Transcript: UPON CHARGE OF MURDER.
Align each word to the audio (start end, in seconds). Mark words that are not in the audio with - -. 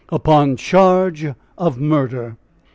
UPON 0.09 0.55
CHARGE 0.57 1.35
OF 1.59 1.79
MURDER. 1.79 2.35